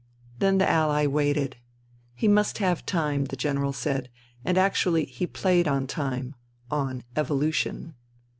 [0.39, 1.57] Then the Ally waited.
[2.15, 4.09] He must have time, the General said;
[4.43, 6.33] and actually he played on time,
[6.71, 7.93] on" evolution.'